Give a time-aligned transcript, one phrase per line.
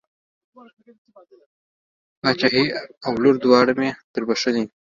[2.21, 2.63] پاچهي
[3.05, 4.63] او لور دواړه مې در بښلې.